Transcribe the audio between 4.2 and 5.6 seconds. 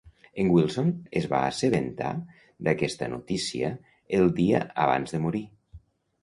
el dia abans de morir.